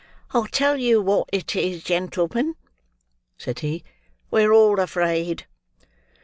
[0.31, 2.55] "I'll tell you what it is, gentlemen,"
[3.37, 3.83] said he,
[4.31, 5.45] "we're all afraid."